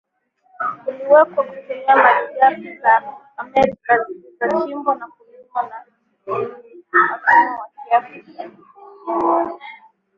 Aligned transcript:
uliwekwa 0.87 1.43
kutumia 1.43 1.95
malighafi 1.95 2.77
za 2.81 3.03
Amerika 3.37 3.97
zilizochimbwa 4.39 4.95
na 4.95 5.07
kulimwa 5.07 5.63
na 5.63 5.85
watumwa 6.29 7.59
Wa 7.59 7.69
kiafrika 7.89 8.49